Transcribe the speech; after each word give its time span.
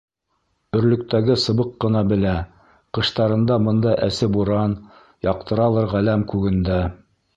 Өрлөктәге 0.77 1.33
сыбыҡ 1.41 1.67
ҡына 1.85 2.01
белә 2.13 2.31
Ҡыштарында 2.99 3.57
бында 3.67 3.93
әсе 4.09 4.31
буран, 4.39 4.75
Яҡтыралыр 5.31 5.91
Ғаләм 5.93 6.25
күгендә. 6.33 6.81